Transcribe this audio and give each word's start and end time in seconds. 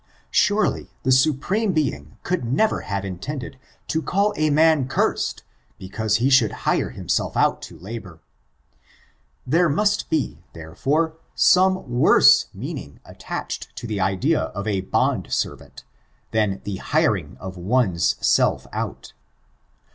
Surely, 0.31 0.89
the 1.03 1.11
Supreme 1.11 1.73
Being 1.73 2.17
could 2.23 2.43
never 2.43 2.79
have 2.81 3.05
intended 3.05 3.59
to 3.89 4.01
call 4.01 4.33
a 4.35 4.49
man 4.49 4.87
cursed 4.87 5.43
because 5.77 6.15
he 6.15 6.27
should 6.27 6.51
hire 6.65 6.89
himself 6.89 7.37
out 7.37 7.61
to 7.61 7.77
labor: 7.77 8.19
there 9.45 9.69
must 9.69 10.09
be, 10.09 10.39
therefore, 10.53 11.17
some 11.35 11.87
worse 11.99 12.47
meaning 12.51 12.99
attached 13.05 13.75
to 13.75 13.85
the 13.85 13.99
idea 14.01 14.39
of 14.41 14.65
a 14.65 14.81
band 14.81 15.31
servant, 15.31 15.83
than 16.31 16.61
the 16.63 16.77
liiring 16.79 17.37
of 17.37 17.55
one's 17.55 18.15
self 18.25 18.65
out. 18.73 19.13